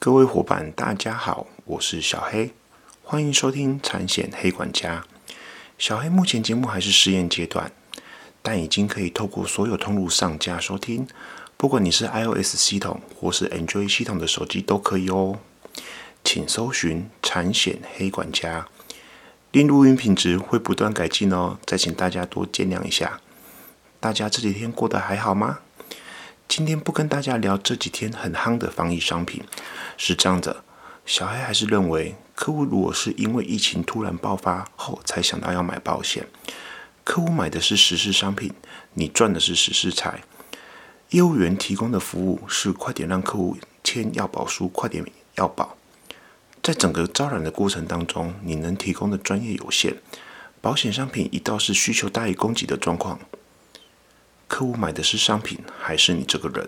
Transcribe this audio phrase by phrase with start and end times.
[0.00, 2.52] 各位伙伴，大家好，我是小黑，
[3.02, 5.04] 欢迎收听产险黑管家。
[5.76, 7.72] 小黑目前节目还是试验阶段，
[8.40, 11.08] 但已经可以透过所有通路上架收听，
[11.56, 15.40] 不管你是 iOS 系统或是 Android 系统的手机都可以哦。
[16.22, 18.68] 请搜寻产险黑管家，
[19.50, 23.20] 令录音品质会不断改进哦，再请大家多见谅一下。
[23.98, 25.58] 大家这几天过得还好吗？
[26.48, 29.44] 今天不跟大家聊这几天很夯的防疫商品，
[29.98, 30.64] 是这样的，
[31.04, 36.26] 小黑还是认为，客户如果是因为疫情突然爆发后才想到要买保险，
[37.04, 38.50] 客户买的是实事商品，
[38.94, 40.22] 你赚的是实事财。
[41.10, 45.76] 业务员提供的服务是快点让客户签要保书，快点要保。
[46.62, 49.98] 在整个招揽的过程当中，你能提供的专业有限，
[50.62, 53.20] 保险商品一到是需求大于供给的状况。
[54.48, 56.66] 客户买的是商品还是你这个人？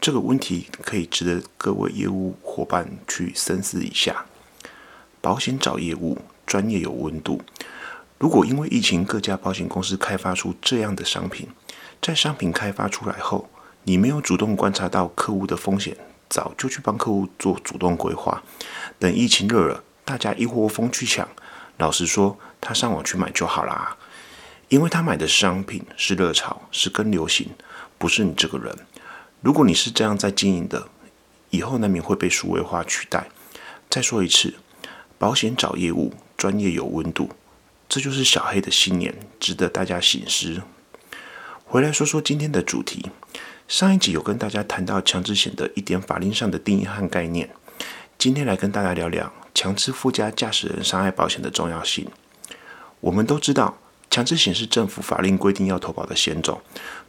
[0.00, 4.26] 这个问题可以值得各位业务伙伴去深思一下。
[5.20, 7.40] 保险找业务，专业有温度。
[8.18, 11.48] 如果因为疫情，各家保险公司开发出这样的商品，
[12.02, 13.48] 在商品开发出来后，
[13.84, 15.96] 你没有主动观察到客户的风险，
[16.28, 18.42] 早就去帮客户做主动规划。
[18.98, 21.28] 等疫情热了，大家一窝蜂去抢，
[21.76, 23.96] 老实说，他上网去买就好啦。
[24.68, 27.48] 因为他买的商品是热潮，是跟流行，
[27.96, 28.76] 不是你这个人。
[29.40, 30.88] 如果你是这样在经营的，
[31.48, 33.28] 以后难免会被数位化取代。
[33.88, 34.54] 再说一次，
[35.16, 37.30] 保险找业务，专业有温度，
[37.88, 40.60] 这就是小黑的信念，值得大家醒思。
[41.64, 43.10] 回来说说今天的主题，
[43.66, 47.48] 上一集有跟大家谈到强制险的一点法令上的定义和概念，
[48.18, 52.06] 今天来跟大家聊聊强制附加驾驶人伤害保险的重要性。
[53.00, 53.78] 我们都知道。
[54.10, 56.60] 强制险是政府法令规定要投保的险种，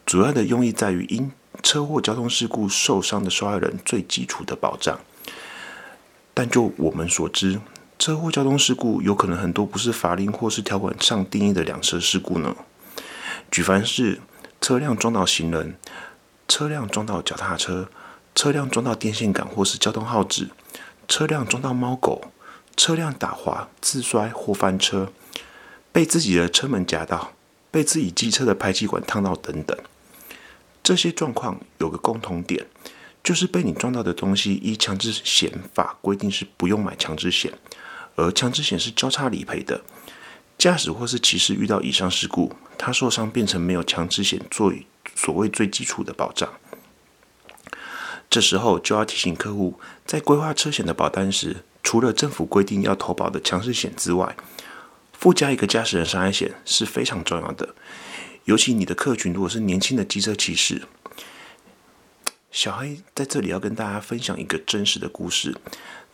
[0.05, 1.31] 主要的用意在于因
[1.63, 4.99] 车祸、交通事故受伤的受害人最基础的保障。
[6.33, 7.59] 但就我们所知，
[7.97, 12.55] 车祸、交通事故有可能很多不是法令或是条款上定义的两车事故呢。
[13.49, 14.21] 举凡是
[14.61, 15.75] 车辆撞到行人、
[16.47, 17.89] 车辆撞到脚踏车、
[18.35, 20.49] 车辆撞到电线杆或是交通号志、
[21.07, 22.31] 车辆撞到猫狗、
[22.77, 25.11] 车辆打滑、自摔或翻车。
[25.91, 27.33] 被自己的车门夹到，
[27.71, 29.77] 被自己机车的排气管烫到，等等，
[30.83, 32.67] 这些状况有个共同点，
[33.23, 37.53] 就是被你撞到的东西，依强制险法规定是不用买强制险，
[38.15, 39.81] 而强制险是交叉理赔的。
[40.57, 44.85] 驾驶或是骑士遇到以上事故，他受伤变成没有强制险作为
[45.15, 46.49] 所谓最基础的保障。
[48.29, 54.35] 这时候就要提醒客户，在规划车险的保单时，除了政府规定要投保的强制险之外，
[55.19, 57.75] 附加一个驾驶人伤害险是非常重要的，
[58.45, 60.83] 尤其你的客群如果是年轻的机车骑士。
[62.49, 65.53] 小黑在这里要跟大家分享一个真实的故事。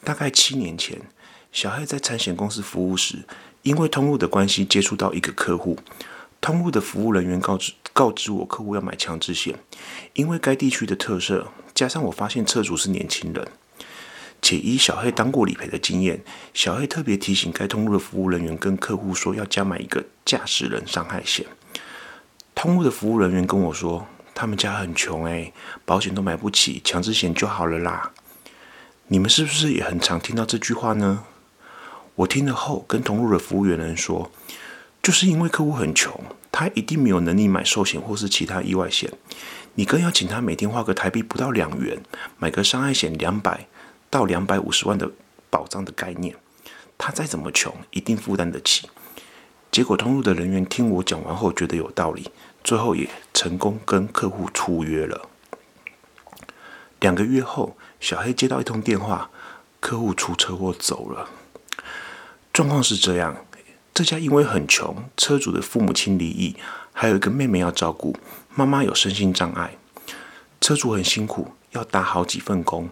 [0.03, 0.99] 大概七年前，
[1.51, 3.19] 小黑在产险公司服务时，
[3.61, 5.77] 因为通路的关系接触到一个客户，
[6.41, 9.59] 通路的服务人员告知告知我客户要买强制险，
[10.13, 13.47] 因为该地区的特色，加上我发现车主是年轻人。
[14.45, 16.23] 且依小黑当过理赔的经验，
[16.53, 21.47] 小黑特别提醒该通路的服务人员跟客户说要加买一个驾驶人伤害险。
[22.53, 24.05] 通路的服务人员跟我说，
[24.35, 25.51] 他们家很穷诶，
[25.83, 28.11] 保险都买不起，强制险就好了啦。
[29.07, 31.23] 你们是不是也很常听到这句话呢？
[32.13, 34.31] 我听了后跟通路的服务员人说，
[35.01, 39.11] 就是因为客户很穷，他一定没有能力买寿险或是其他意外险，
[39.73, 42.03] 你更要请他每天花个台币不到两元
[42.37, 43.65] 买个伤害险两百。
[44.09, 45.11] 到两百五十万的
[45.49, 46.35] 保障的概念，
[46.97, 48.89] 他再怎么穷，一定负担得起。
[49.71, 52.31] 结果通路的人员听我讲完后，觉得有道理，
[52.63, 55.27] 最后也成功跟客户出约了。
[57.01, 59.29] 两个月后，小黑接到一通电话，
[59.81, 61.29] 客户出车祸走了。
[62.53, 63.35] 状况是这样：
[63.93, 66.55] 这家因为很穷，车主的父母亲离异，
[66.93, 68.15] 还有一个妹妹要照顾，
[68.55, 69.77] 妈妈有身心障碍，
[70.61, 72.89] 车主很辛苦，要打好几份工。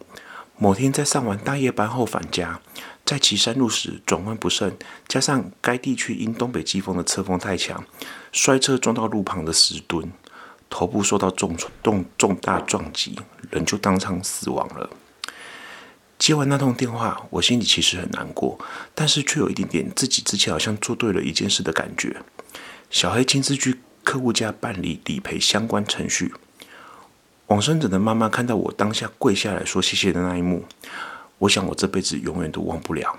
[0.64, 2.62] 某天在上完大夜班后返家，
[3.04, 4.78] 在骑山路时转弯不慎，
[5.10, 7.84] 加上该地区因东北季风的侧风太强，
[8.32, 10.10] 摔车撞到路旁的石墩，
[10.70, 13.20] 头部受到重重重大撞击，
[13.52, 14.90] 人就当场死亡了。
[16.18, 18.58] 接完那通电话，我心里其实很难过，
[18.96, 22.22] 但是却有一点点自己之前好像做对了一件事的感觉。
[22.90, 26.34] 小黑亲自去客户家办理理赔相关程序。
[27.48, 30.66] 往生者的妈妈看到我当下跪下来说谢谢的那一幕，
[31.40, 33.18] 我想我这辈子永远都忘不了。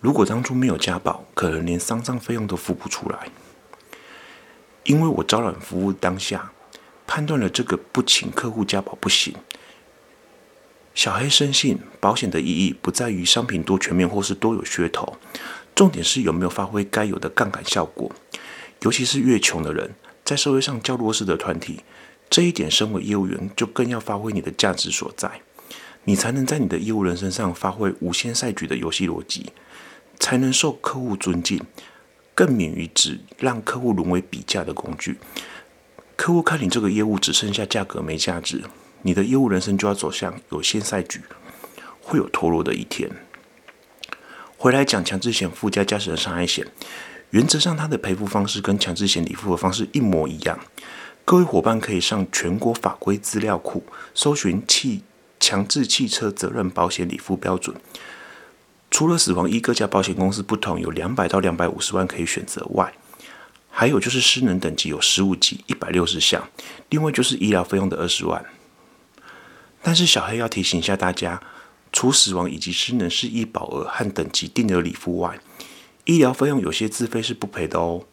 [0.00, 3.28] 如果当初没有家保，可能连丧葬费用都付不出来。
[4.84, 6.52] 因为我招揽服务当下，
[7.06, 9.34] 判断了这个不请客户家保不行，
[10.94, 15.16] 小黑深信，保险的意义不在于商品多全面或是多有噱头，
[15.74, 18.10] 重点是有没有发挥该有的杠杆效果。
[18.80, 21.82] 尤其是越穷的人，在社会上较弱势的团体，
[22.28, 25.40] 这一点身为业务员就更要发挥你的价值所在，
[26.04, 29.52] 你才能在你的业务人身上发挥无限赛局的游戏逻辑，
[30.18, 31.60] 才能受客户尊敬，
[32.34, 35.18] 更免于只让客户沦为比价的工具。
[36.16, 38.62] 客户看你这个业务只剩下价格没价值。
[39.02, 41.20] 你的业务人生就要走向有限赛局，
[42.00, 43.10] 会有脱落的一天。
[44.56, 46.66] 回来讲强制险附加驾驶人伤害险，
[47.30, 50.58] 原则上它的赔付方式跟强制险理付的方式一模一样。
[51.26, 53.82] 各位伙伴可以上全国法规资料库
[54.14, 55.02] 搜寻汽
[55.40, 57.74] 强制汽车责任保险理付标准。
[58.90, 62.92] 除了死亡一各家保险公司不同，有两百到两百五十万可以选择外，
[63.70, 66.48] 还有就是失能等级有十五级一百六十项，
[66.90, 68.44] 另外就是医疗费用的二十万。
[69.82, 71.42] 但是小黑要提醒一下大家，
[71.90, 75.40] 除死亡以及失能是医保额和等级定额理付外，
[76.04, 78.04] 医疗费用有些自费是不赔的哦，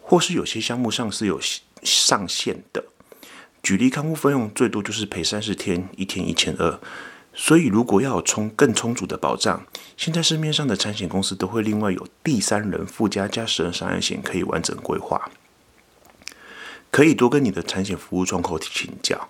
[0.00, 1.38] 或是有些项目上是有
[1.82, 2.84] 上限的。
[3.62, 6.78] 举例看护费用最多就是赔三十天，一天一千二。
[7.38, 15.30] 所以如果要有充更充足的保障，现在市面上的产险公司都会另外有第三人附加驾驶人伤害险可以完整规划，
[16.90, 19.28] 可以多跟你的产险服务窗口请教。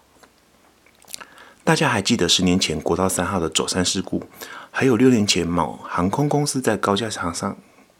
[1.64, 4.22] 大家还记得十年前国道三号的走山事故，
[4.70, 7.56] 还有六年前某航空公司在高架桥上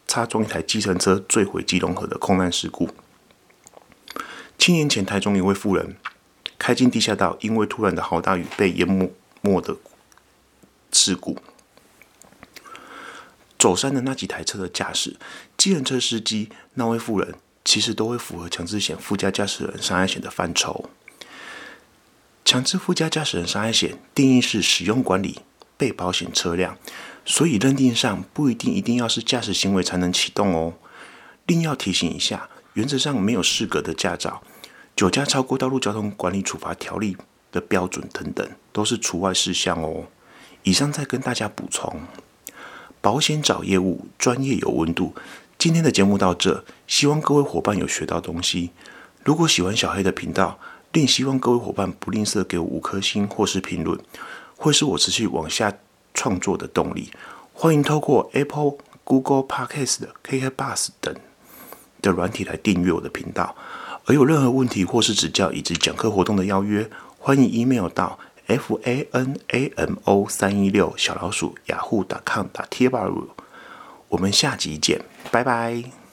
[0.07, 2.89] 插装一台计程车坠毁基隆河的空难事故。
[4.67, 5.95] 七年前台中一位妇人
[6.59, 9.09] 开进地下道，因为突然的好大雨被淹没
[9.41, 9.77] 没的
[10.91, 11.39] 事故。
[13.57, 15.17] 走山的那几台车的驾驶、
[15.57, 20.91] 计程车司机那位妇人，其实都会符合强制险附加驾驶人伤害险的范畴。
[22.45, 25.43] 强制附加驾驶人伤害险定义是使用管理
[25.77, 26.77] 被保险车辆，
[27.25, 30.75] 所以认定上不一定一定要是驾驶行为才能启动哦。
[31.47, 34.43] 另要提醒一下，原则上没有适格的驾照、
[34.97, 37.15] 酒驾超过道路交通管理处罚条例
[37.53, 40.07] 的标准等等，都是除外事项哦。
[40.63, 42.01] 以上再跟大家补充，
[43.03, 45.15] 保险找业务专业有温度。
[45.59, 48.71] 今天的节目到这，希望各位伙伴有学到东西。
[49.23, 50.59] 如果喜欢小黑的频道，
[50.93, 54.01] 另希望各位伙伴不吝啬给我五颗星或是评论，
[54.57, 55.75] 会是我持续往下
[56.15, 57.11] 创作的动力。
[57.53, 61.15] 欢迎透过 Apple、Google Podcast、KK Bus 等
[62.01, 63.55] 的软体来订阅我的频道。
[64.07, 66.89] 而有任何问题或是指教以及讲课活动的邀约，
[67.19, 73.09] 欢迎 email 到 f a n a m o 三一六小老鼠雅虎 .com 打贴吧。
[74.09, 75.01] 我们下集见，
[75.33, 76.06] 拜拜。